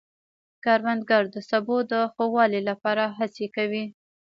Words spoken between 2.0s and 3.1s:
ښه والي لپاره